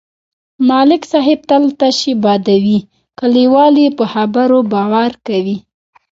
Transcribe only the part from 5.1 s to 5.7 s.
کوي.